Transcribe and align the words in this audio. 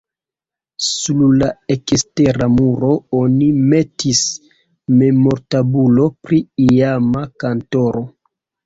Sur 0.85 1.19
la 1.41 1.49
ekstera 1.75 2.47
muro 2.55 2.91
oni 3.19 3.51
metis 3.75 4.25
memortabulon 5.05 6.15
pri 6.25 6.45
iama 6.71 7.29
kantoro. 7.47 8.09